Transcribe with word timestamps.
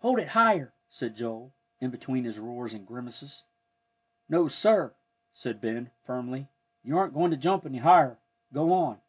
"Hold 0.00 0.18
it 0.18 0.28
higher," 0.36 0.74
said 0.90 1.16
Joel, 1.16 1.54
in 1.80 1.90
between 1.90 2.24
his 2.24 2.38
roars 2.38 2.74
and 2.74 2.86
grimaces. 2.86 3.44
"No, 4.28 4.46
sir," 4.46 4.94
said 5.32 5.62
Ben, 5.62 5.90
firmly, 6.04 6.50
"you 6.82 6.98
aren't 6.98 7.14
going 7.14 7.30
to 7.30 7.38
jump 7.38 7.64
any 7.64 7.78
higher. 7.78 8.18
Go 8.52 8.74
on." 8.74 9.00